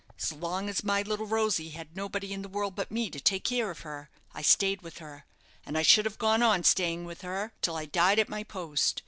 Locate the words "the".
2.41-2.47